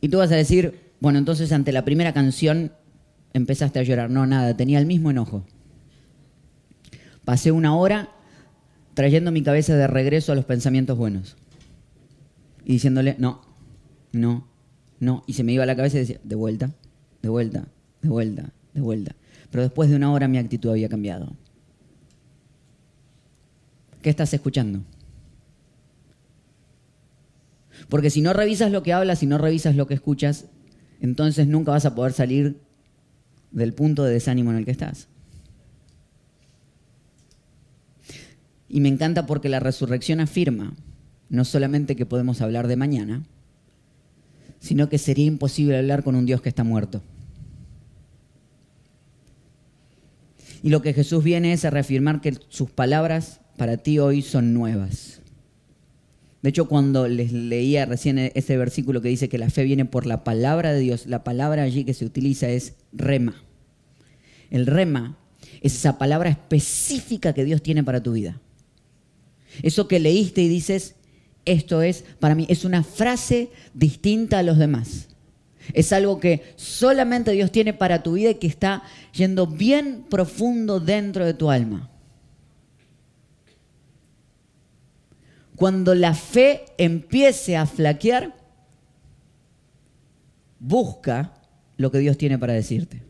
[0.00, 2.72] Y tú vas a decir, bueno, entonces ante la primera canción
[3.32, 4.10] empezaste a llorar.
[4.10, 5.44] No, nada, tenía el mismo enojo.
[7.26, 8.08] Pasé una hora
[8.94, 11.36] trayendo mi cabeza de regreso a los pensamientos buenos.
[12.64, 13.42] Y diciéndole, no,
[14.12, 14.46] no,
[15.00, 15.24] no.
[15.26, 16.70] Y se me iba la cabeza y decía, de vuelta,
[17.22, 17.66] de vuelta,
[18.00, 19.16] de vuelta, de vuelta.
[19.50, 21.32] Pero después de una hora mi actitud había cambiado.
[24.02, 24.82] ¿Qué estás escuchando?
[27.88, 30.46] Porque si no revisas lo que hablas, si no revisas lo que escuchas,
[31.00, 32.60] entonces nunca vas a poder salir
[33.50, 35.08] del punto de desánimo en el que estás.
[38.68, 40.74] Y me encanta porque la resurrección afirma
[41.28, 43.24] no solamente que podemos hablar de mañana,
[44.58, 47.02] sino que sería imposible hablar con un Dios que está muerto.
[50.62, 54.54] Y lo que Jesús viene es a reafirmar que sus palabras para ti hoy son
[54.54, 55.20] nuevas.
[56.42, 60.06] De hecho, cuando les leía recién ese versículo que dice que la fe viene por
[60.06, 63.42] la palabra de Dios, la palabra allí que se utiliza es rema.
[64.50, 65.16] El rema
[65.60, 68.40] es esa palabra específica que Dios tiene para tu vida.
[69.62, 70.96] Eso que leíste y dices,
[71.44, 75.08] esto es, para mí, es una frase distinta a los demás.
[75.72, 80.80] Es algo que solamente Dios tiene para tu vida y que está yendo bien profundo
[80.80, 81.90] dentro de tu alma.
[85.56, 88.36] Cuando la fe empiece a flaquear,
[90.58, 91.32] busca
[91.76, 93.02] lo que Dios tiene para decirte.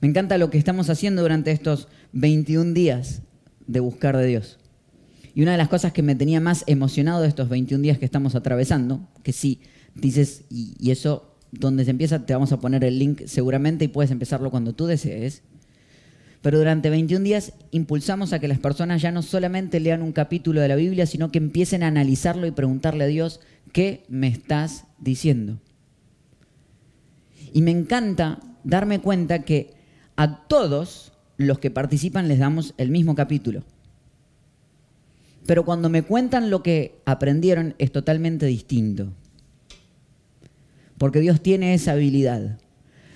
[0.00, 3.22] Me encanta lo que estamos haciendo durante estos 21 días
[3.70, 4.58] de buscar de Dios.
[5.34, 8.04] Y una de las cosas que me tenía más emocionado de estos 21 días que
[8.04, 9.60] estamos atravesando, que sí,
[9.94, 14.10] dices, y, eso, donde se empieza, te vamos a poner el link seguramente y puedes
[14.10, 15.42] empezarlo cuando tú desees.
[16.42, 20.60] Pero durante 21 días impulsamos a que las personas ya no solamente lean un capítulo
[20.60, 23.40] de la Biblia, sino que empiecen a analizarlo y preguntarle a Dios,
[23.72, 25.60] ¿qué me estás diciendo?
[27.52, 29.74] Y me encanta darme cuenta que
[30.16, 31.09] a todos
[31.46, 33.62] los que participan les damos el mismo capítulo.
[35.46, 39.08] Pero cuando me cuentan lo que aprendieron es totalmente distinto.
[40.98, 42.58] Porque Dios tiene esa habilidad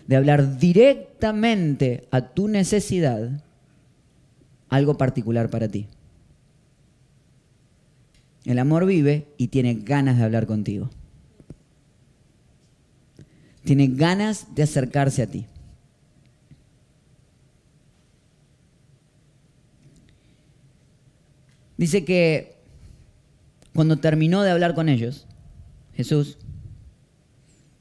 [0.06, 3.42] de hablar directamente a tu necesidad
[4.70, 5.86] algo particular para ti.
[8.46, 10.88] El amor vive y tiene ganas de hablar contigo.
[13.64, 15.46] Tiene ganas de acercarse a ti.
[21.76, 22.54] Dice que
[23.74, 25.26] cuando terminó de hablar con ellos,
[25.94, 26.38] Jesús,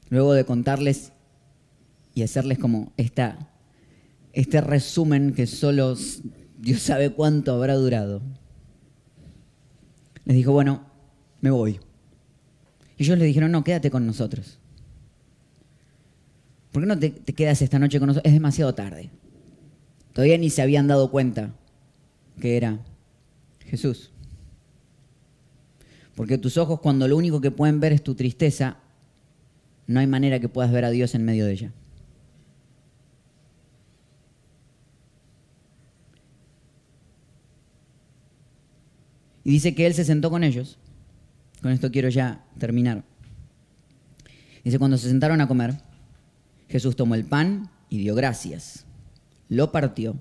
[0.08, 1.12] luego de contarles
[2.14, 3.50] y hacerles como esta,
[4.32, 5.96] este resumen que solo
[6.58, 8.22] Dios sabe cuánto habrá durado,
[10.24, 10.82] les dijo, bueno,
[11.40, 11.78] me voy.
[12.96, 14.58] Y ellos le dijeron, no, quédate con nosotros.
[16.72, 18.26] ¿Por qué no te, te quedas esta noche con nosotros?
[18.26, 19.10] Es demasiado tarde.
[20.12, 21.54] Todavía ni se habían dado cuenta
[22.40, 22.80] que era
[23.66, 24.10] Jesús.
[26.14, 28.78] Porque tus ojos cuando lo único que pueden ver es tu tristeza,
[29.86, 31.72] no hay manera que puedas ver a Dios en medio de ella.
[39.42, 40.78] Y dice que Él se sentó con ellos.
[41.60, 43.04] Con esto quiero ya terminar.
[44.62, 45.74] Dice, cuando se sentaron a comer,
[46.68, 48.86] Jesús tomó el pan y dio gracias.
[49.50, 50.16] Lo partió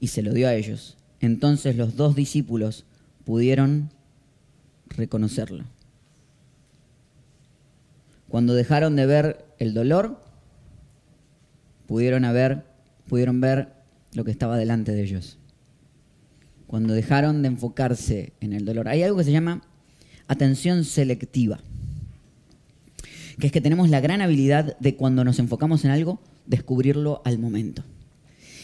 [0.00, 2.84] y se lo dio a ellos entonces los dos discípulos
[3.24, 3.90] pudieron
[4.88, 5.64] reconocerlo.
[8.28, 10.20] Cuando dejaron de ver el dolor,
[11.86, 12.64] pudieron, haber,
[13.08, 13.68] pudieron ver
[14.12, 15.38] lo que estaba delante de ellos.
[16.66, 18.88] Cuando dejaron de enfocarse en el dolor.
[18.88, 19.62] Hay algo que se llama
[20.26, 21.60] atención selectiva,
[23.38, 27.38] que es que tenemos la gran habilidad de cuando nos enfocamos en algo, descubrirlo al
[27.38, 27.84] momento.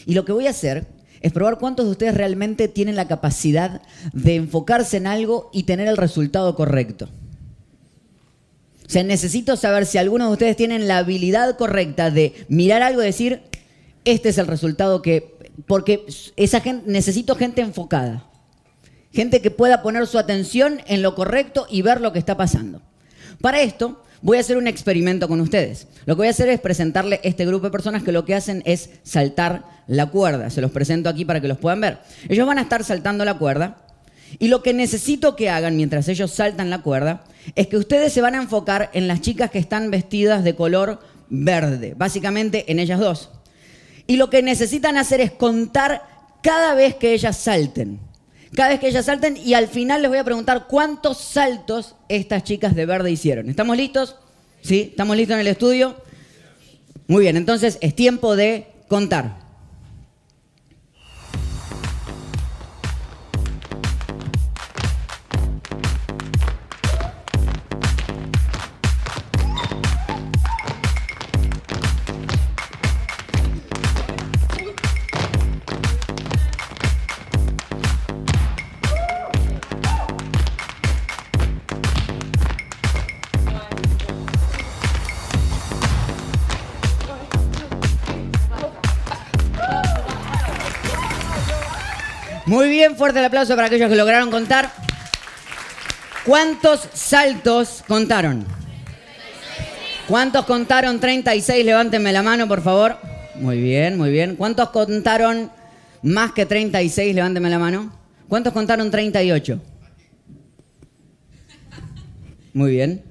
[0.05, 0.87] Y lo que voy a hacer
[1.21, 3.81] es probar cuántos de ustedes realmente tienen la capacidad
[4.13, 7.09] de enfocarse en algo y tener el resultado correcto.
[8.85, 13.01] O sea, necesito saber si algunos de ustedes tienen la habilidad correcta de mirar algo
[13.01, 13.43] y decir,
[14.03, 15.37] este es el resultado que...
[15.67, 16.05] Porque
[16.35, 18.25] esa gente, necesito gente enfocada.
[19.13, 22.81] Gente que pueda poner su atención en lo correcto y ver lo que está pasando.
[23.39, 25.87] Para esto, voy a hacer un experimento con ustedes.
[26.05, 28.61] Lo que voy a hacer es presentarle este grupo de personas que lo que hacen
[28.65, 30.49] es saltar la cuerda.
[30.49, 31.99] Se los presento aquí para que los puedan ver.
[32.29, 33.77] Ellos van a estar saltando la cuerda
[34.39, 37.23] y lo que necesito que hagan mientras ellos saltan la cuerda
[37.55, 40.99] es que ustedes se van a enfocar en las chicas que están vestidas de color
[41.29, 43.31] verde, básicamente en ellas dos.
[44.07, 46.03] Y lo que necesitan hacer es contar
[46.41, 47.99] cada vez que ellas salten.
[48.55, 52.43] Cada vez que ellas salten y al final les voy a preguntar cuántos saltos estas
[52.43, 53.49] chicas de verde hicieron.
[53.49, 54.17] ¿Estamos listos?
[54.61, 54.89] ¿Sí?
[54.91, 55.95] ¿Estamos listos en el estudio?
[57.07, 59.37] Muy bien, entonces es tiempo de contar.
[93.01, 94.71] Fuerte el aplauso para aquellos que lograron contar.
[96.23, 98.45] ¿Cuántos saltos contaron?
[100.07, 101.65] ¿Cuántos contaron 36?
[101.65, 102.99] Levántenme la mano, por favor.
[103.33, 104.35] Muy bien, muy bien.
[104.35, 105.49] ¿Cuántos contaron
[106.03, 107.15] más que 36?
[107.15, 107.91] Levántenme la mano.
[108.29, 109.59] ¿Cuántos contaron 38?
[112.53, 113.03] Muy bien.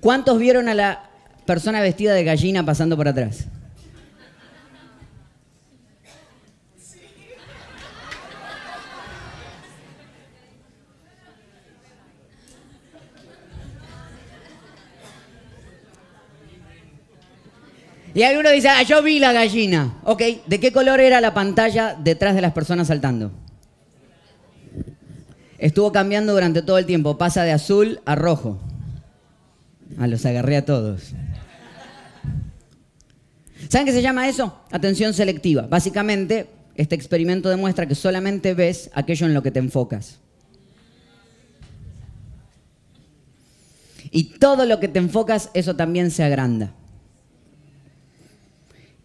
[0.00, 1.04] ¿Cuántos vieron a la
[1.46, 3.46] persona vestida de gallina pasando por atrás?
[18.18, 20.00] Y alguno dice, ah, yo vi la gallina.
[20.02, 23.30] Ok, ¿de qué color era la pantalla detrás de las personas saltando?
[25.56, 27.16] Estuvo cambiando durante todo el tiempo.
[27.16, 28.58] Pasa de azul a rojo.
[30.00, 31.12] Ah, los agarré a todos.
[33.68, 34.62] ¿Saben qué se llama eso?
[34.72, 35.68] Atención selectiva.
[35.68, 40.18] Básicamente, este experimento demuestra que solamente ves aquello en lo que te enfocas.
[44.10, 46.74] Y todo lo que te enfocas, eso también se agranda.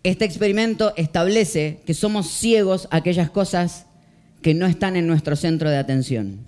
[0.04, 3.86] Este experimento establece que somos ciegos a aquellas cosas
[4.42, 6.40] que no están en nuestro centro de atención.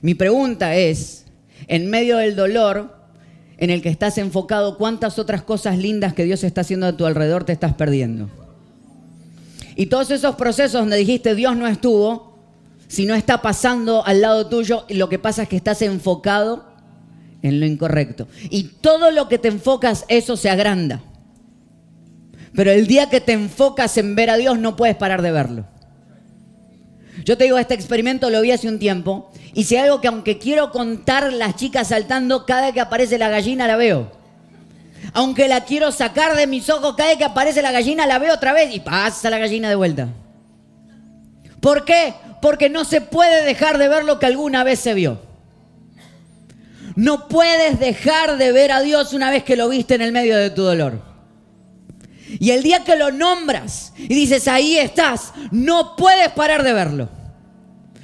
[0.00, 1.26] Mi pregunta es,
[1.68, 2.96] en medio del dolor
[3.58, 7.04] en el que estás enfocado, ¿cuántas otras cosas lindas que Dios está haciendo a tu
[7.04, 8.30] alrededor te estás perdiendo?
[9.76, 12.38] Y todos esos procesos donde dijiste Dios no estuvo,
[12.88, 16.73] si no está pasando al lado tuyo, lo que pasa es que estás enfocado
[17.44, 18.26] en lo incorrecto.
[18.50, 21.02] Y todo lo que te enfocas, eso se agranda.
[22.54, 25.66] Pero el día que te enfocas en ver a Dios, no puedes parar de verlo.
[27.22, 29.30] Yo te digo, este experimento lo vi hace un tiempo.
[29.52, 33.28] Y si algo que aunque quiero contar las chicas saltando, cada vez que aparece la
[33.28, 34.10] gallina la veo.
[35.12, 38.32] Aunque la quiero sacar de mis ojos, cada vez que aparece la gallina la veo
[38.32, 40.08] otra vez y pasa la gallina de vuelta.
[41.60, 42.14] ¿Por qué?
[42.40, 45.23] Porque no se puede dejar de ver lo que alguna vez se vio.
[46.96, 50.36] No puedes dejar de ver a Dios una vez que lo viste en el medio
[50.36, 51.02] de tu dolor.
[52.38, 57.08] Y el día que lo nombras y dices, ahí estás, no puedes parar de verlo.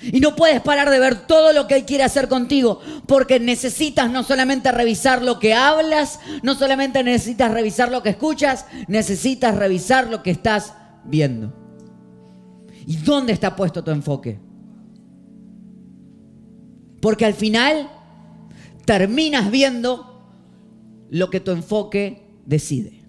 [0.02, 4.10] Y no puedes parar de ver todo lo que Él quiere hacer contigo, porque necesitas
[4.10, 10.08] no solamente revisar lo que hablas, no solamente necesitas revisar lo que escuchas, necesitas revisar
[10.08, 10.72] lo que estás
[11.04, 11.52] viendo.
[12.86, 14.38] ¿Y dónde está puesto tu enfoque?
[17.02, 17.90] Porque al final
[18.90, 20.20] terminas viendo
[21.10, 23.04] lo que tu enfoque decide.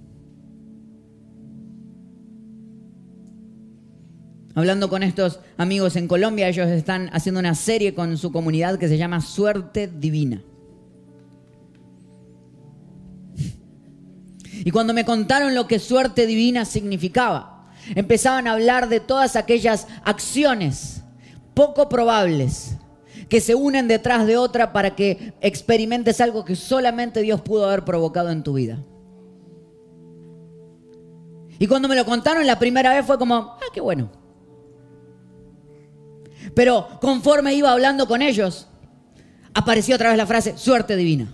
[4.54, 8.88] Hablando con estos amigos en Colombia, ellos están haciendo una serie con su comunidad que
[8.88, 10.44] se llama Suerte Divina.
[14.64, 19.88] Y cuando me contaron lo que suerte divina significaba, empezaban a hablar de todas aquellas
[20.04, 21.02] acciones
[21.56, 22.78] poco probables
[23.32, 27.86] que se unen detrás de otra para que experimentes algo que solamente Dios pudo haber
[27.86, 28.78] provocado en tu vida.
[31.58, 34.12] Y cuando me lo contaron la primera vez fue como, ah, qué bueno.
[36.54, 38.68] Pero conforme iba hablando con ellos,
[39.54, 41.32] apareció otra vez la frase, suerte divina.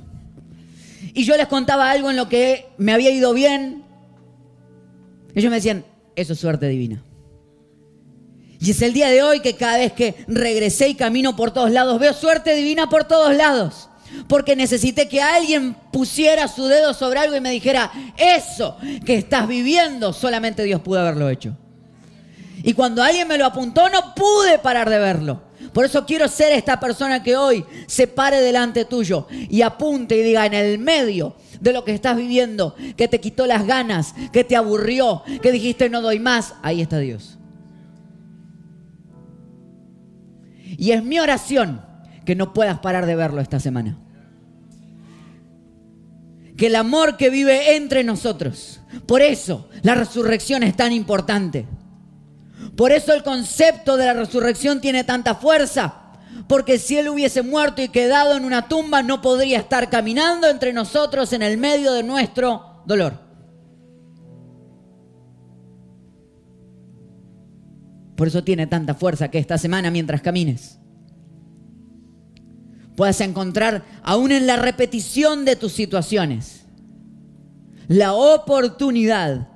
[1.15, 3.83] Y yo les contaba algo en lo que me había ido bien.
[5.33, 5.83] Ellos me decían,
[6.15, 7.03] eso es suerte divina.
[8.59, 11.71] Y es el día de hoy que cada vez que regresé y camino por todos
[11.71, 13.89] lados, veo suerte divina por todos lados.
[14.27, 19.47] Porque necesité que alguien pusiera su dedo sobre algo y me dijera, eso que estás
[19.47, 21.55] viviendo, solamente Dios pudo haberlo hecho.
[22.63, 25.41] Y cuando alguien me lo apuntó, no pude parar de verlo.
[25.73, 30.23] Por eso quiero ser esta persona que hoy se pare delante tuyo y apunte y
[30.23, 34.43] diga en el medio de lo que estás viviendo, que te quitó las ganas, que
[34.43, 37.36] te aburrió, que dijiste no doy más, ahí está Dios.
[40.77, 41.81] Y es mi oración
[42.25, 43.97] que no puedas parar de verlo esta semana.
[46.55, 51.65] Que el amor que vive entre nosotros, por eso la resurrección es tan importante.
[52.75, 56.03] Por eso el concepto de la resurrección tiene tanta fuerza.
[56.47, 60.73] Porque si Él hubiese muerto y quedado en una tumba, no podría estar caminando entre
[60.73, 63.26] nosotros en el medio de nuestro dolor.
[68.17, 70.79] Por eso tiene tanta fuerza que esta semana mientras camines
[72.95, 76.65] puedas encontrar aún en la repetición de tus situaciones
[77.87, 79.47] la oportunidad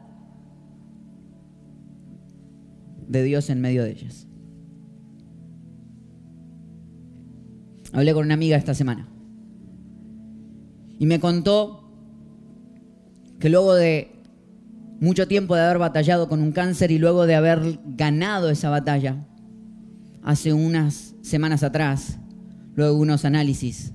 [3.07, 4.28] de Dios en medio de ellas.
[7.93, 9.09] Hablé con una amiga esta semana
[10.99, 11.91] y me contó
[13.39, 14.20] que luego de
[15.02, 19.26] mucho tiempo de haber batallado con un cáncer y luego de haber ganado esa batalla,
[20.24, 22.20] hace unas semanas atrás,
[22.76, 23.93] luego de unos análisis,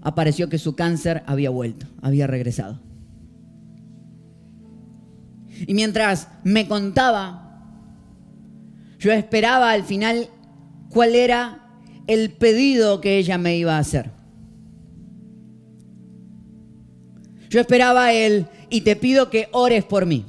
[0.00, 2.80] apareció que su cáncer había vuelto, había regresado.
[5.66, 7.66] Y mientras me contaba,
[9.00, 10.28] yo esperaba al final
[10.88, 11.66] cuál era
[12.06, 14.12] el pedido que ella me iba a hacer.
[17.48, 20.24] Yo esperaba el, y te pido que ores por mí.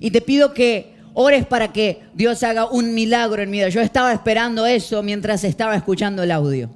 [0.00, 3.68] Y te pido que ores para que Dios haga un milagro en mi vida.
[3.68, 6.70] Yo estaba esperando eso mientras estaba escuchando el audio.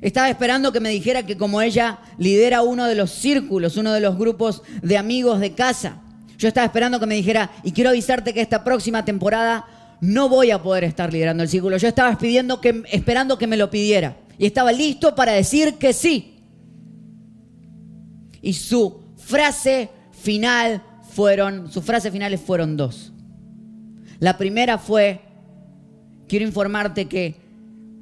[0.00, 4.00] Estaba esperando que me dijera que como ella lidera uno de los círculos, uno de
[4.00, 6.02] los grupos de amigos de casa,
[6.36, 9.64] yo estaba esperando que me dijera, y quiero avisarte que esta próxima temporada
[10.02, 11.78] no voy a poder estar liderando el círculo.
[11.78, 14.16] Yo estaba pidiendo que, esperando que me lo pidiera.
[14.38, 16.36] Y estaba listo para decir que sí.
[18.42, 23.12] Y su frase final fueron, sus frases finales fueron dos.
[24.18, 25.20] La primera fue,
[26.28, 27.36] quiero informarte que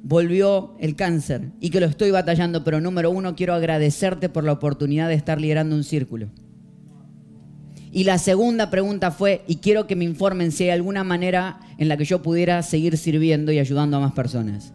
[0.03, 4.51] volvió el cáncer y que lo estoy batallando, pero número uno, quiero agradecerte por la
[4.51, 6.29] oportunidad de estar liderando un círculo.
[7.91, 11.87] Y la segunda pregunta fue, y quiero que me informen si hay alguna manera en
[11.87, 14.73] la que yo pudiera seguir sirviendo y ayudando a más personas.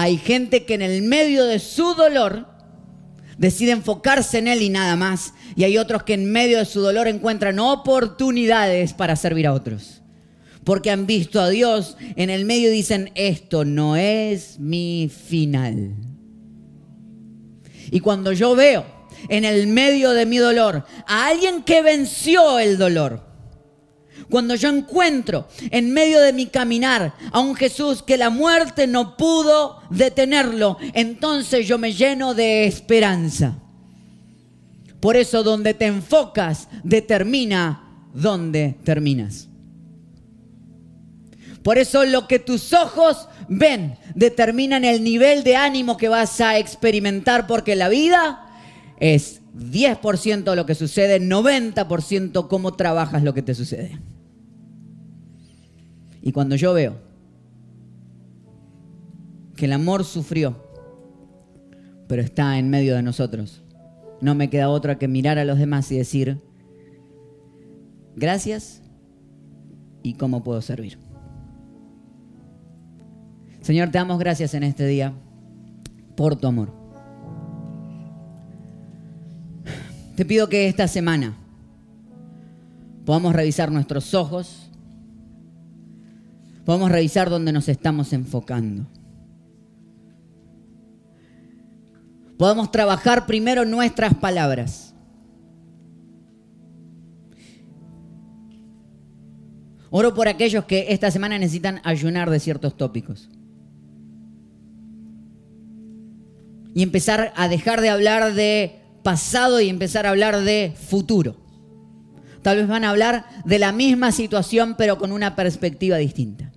[0.00, 2.46] Hay gente que en el medio de su dolor
[3.36, 5.34] decide enfocarse en él y nada más.
[5.56, 10.02] Y hay otros que en medio de su dolor encuentran oportunidades para servir a otros.
[10.62, 15.96] Porque han visto a Dios en el medio y dicen, esto no es mi final.
[17.90, 18.86] Y cuando yo veo
[19.28, 23.27] en el medio de mi dolor a alguien que venció el dolor,
[24.30, 29.16] cuando yo encuentro en medio de mi caminar a un Jesús que la muerte no
[29.16, 33.58] pudo detenerlo, entonces yo me lleno de esperanza.
[35.00, 39.48] Por eso donde te enfocas determina dónde terminas.
[41.62, 46.58] Por eso lo que tus ojos ven determinan el nivel de ánimo que vas a
[46.58, 48.47] experimentar porque la vida
[49.00, 53.98] es 10% lo que sucede, 90% cómo trabajas lo que te sucede.
[56.20, 56.96] Y cuando yo veo
[59.56, 60.64] que el amor sufrió,
[62.06, 63.62] pero está en medio de nosotros,
[64.20, 66.40] no me queda otra que mirar a los demás y decir,
[68.16, 68.82] gracias
[70.02, 70.98] y cómo puedo servir.
[73.60, 75.12] Señor, te damos gracias en este día
[76.16, 76.77] por tu amor.
[80.18, 81.36] Te pido que esta semana
[83.06, 84.68] podamos revisar nuestros ojos,
[86.64, 88.84] podemos revisar dónde nos estamos enfocando.
[92.36, 94.92] Podemos trabajar primero nuestras palabras.
[99.90, 103.30] Oro por aquellos que esta semana necesitan ayunar de ciertos tópicos.
[106.74, 111.34] Y empezar a dejar de hablar de pasado y empezar a hablar de futuro.
[112.42, 116.52] Tal vez van a hablar de la misma situación pero con una perspectiva distinta.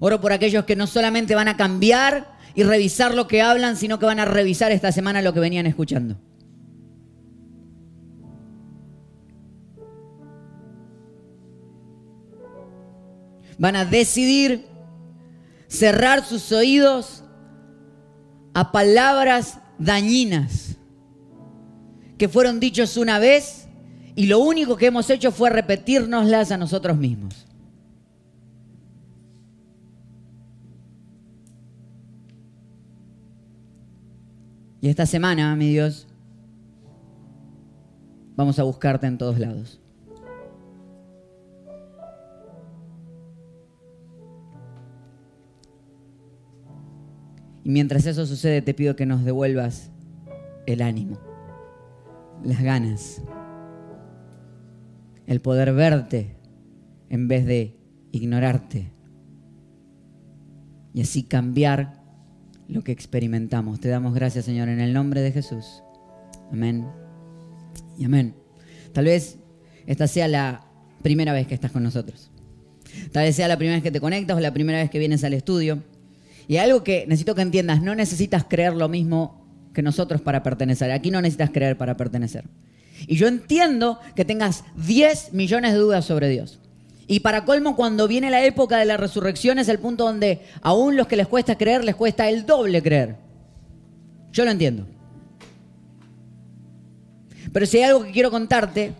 [0.00, 3.98] Oro por aquellos que no solamente van a cambiar y revisar lo que hablan, sino
[3.98, 6.18] que van a revisar esta semana lo que venían escuchando.
[13.56, 14.75] Van a decidir
[15.76, 17.22] cerrar sus oídos
[18.54, 20.76] a palabras dañinas
[22.18, 23.68] que fueron dichos una vez
[24.14, 27.46] y lo único que hemos hecho fue repetirnoslas a nosotros mismos.
[34.80, 36.06] Y esta semana, mi Dios,
[38.36, 39.80] vamos a buscarte en todos lados.
[47.66, 49.90] Y mientras eso sucede, te pido que nos devuelvas
[50.66, 51.18] el ánimo,
[52.44, 53.22] las ganas,
[55.26, 56.36] el poder verte
[57.08, 57.76] en vez de
[58.12, 58.92] ignorarte
[60.94, 62.04] y así cambiar
[62.68, 63.80] lo que experimentamos.
[63.80, 65.82] Te damos gracias, Señor, en el nombre de Jesús.
[66.52, 66.86] Amén.
[67.98, 68.36] Y amén.
[68.92, 69.40] Tal vez
[69.86, 70.68] esta sea la
[71.02, 72.30] primera vez que estás con nosotros.
[73.10, 75.24] Tal vez sea la primera vez que te conectas o la primera vez que vienes
[75.24, 75.82] al estudio.
[76.48, 80.90] Y algo que necesito que entiendas, no necesitas creer lo mismo que nosotros para pertenecer.
[80.90, 82.44] Aquí no necesitas creer para pertenecer.
[83.06, 86.60] Y yo entiendo que tengas 10 millones de dudas sobre Dios.
[87.08, 90.96] Y para colmo, cuando viene la época de la resurrección es el punto donde aún
[90.96, 93.16] los que les cuesta creer, les cuesta el doble creer.
[94.32, 94.86] Yo lo entiendo.
[97.52, 98.92] Pero si hay algo que quiero contarte,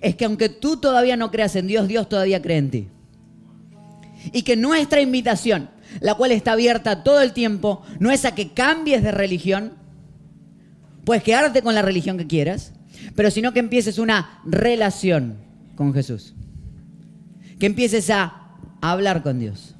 [0.00, 2.88] es que aunque tú todavía no creas en Dios, Dios todavía cree en ti.
[4.32, 5.68] Y que nuestra invitación,
[6.00, 9.72] la cual está abierta todo el tiempo, no es a que cambies de religión,
[11.04, 12.72] puedes quedarte con la religión que quieras,
[13.14, 15.36] pero sino que empieces una relación
[15.76, 16.34] con Jesús.
[17.58, 19.74] Que empieces a hablar con Dios.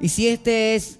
[0.00, 0.98] Y si este es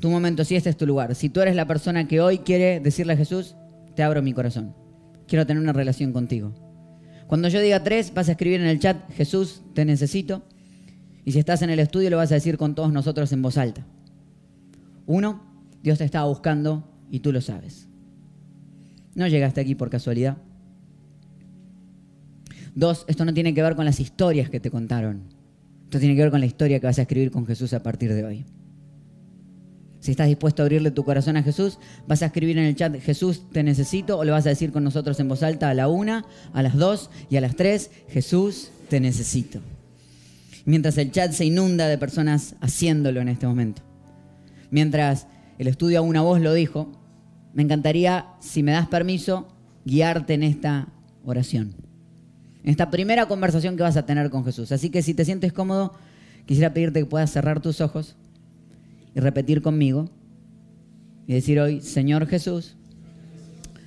[0.00, 2.80] tu momento, si este es tu lugar, si tú eres la persona que hoy quiere
[2.80, 3.56] decirle a Jesús,
[3.94, 4.74] te abro mi corazón.
[5.26, 6.54] Quiero tener una relación contigo.
[7.26, 10.42] Cuando yo diga tres, vas a escribir en el chat, Jesús, te necesito.
[11.24, 13.56] Y si estás en el estudio, lo vas a decir con todos nosotros en voz
[13.56, 13.86] alta.
[15.06, 15.42] Uno,
[15.82, 17.88] Dios te estaba buscando y tú lo sabes.
[19.14, 20.38] No llegaste aquí por casualidad.
[22.74, 25.22] Dos, esto no tiene que ver con las historias que te contaron.
[25.84, 28.14] Esto tiene que ver con la historia que vas a escribir con Jesús a partir
[28.14, 28.46] de hoy.
[30.00, 32.98] Si estás dispuesto a abrirle tu corazón a Jesús, vas a escribir en el chat,
[32.98, 35.86] Jesús, te necesito, o le vas a decir con nosotros en voz alta a la
[35.86, 39.60] una, a las dos y a las tres, Jesús, te necesito.
[40.64, 43.82] Mientras el chat se inunda de personas haciéndolo en este momento.
[44.70, 45.26] Mientras
[45.58, 46.92] el estudio a una voz lo dijo,
[47.52, 49.48] me encantaría, si me das permiso,
[49.84, 50.88] guiarte en esta
[51.24, 51.74] oración.
[52.62, 54.72] En esta primera conversación que vas a tener con Jesús.
[54.72, 55.94] Así que si te sientes cómodo,
[56.46, 58.16] quisiera pedirte que puedas cerrar tus ojos
[59.14, 60.08] y repetir conmigo
[61.26, 62.76] y decir hoy, Señor Jesús,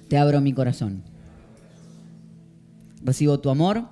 [0.09, 1.03] te abro mi corazón.
[3.03, 3.85] Recibo tu amor,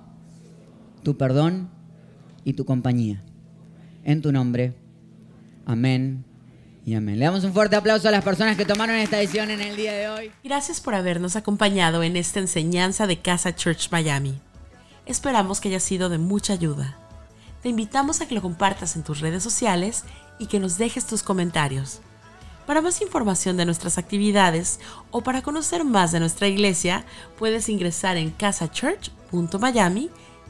[1.02, 1.73] tu perdón
[2.44, 3.22] y tu compañía.
[4.04, 4.74] En tu nombre.
[5.66, 6.24] Amén
[6.84, 7.18] y amén.
[7.18, 9.92] Le damos un fuerte aplauso a las personas que tomaron esta decisión en el día
[9.94, 10.30] de hoy.
[10.42, 14.38] Gracias por habernos acompañado en esta enseñanza de Casa Church Miami.
[15.06, 16.98] Esperamos que haya sido de mucha ayuda.
[17.62, 20.04] Te invitamos a que lo compartas en tus redes sociales
[20.38, 22.00] y que nos dejes tus comentarios.
[22.66, 24.80] Para más información de nuestras actividades
[25.10, 27.04] o para conocer más de nuestra iglesia,
[27.38, 30.10] puedes ingresar en casachurch.miami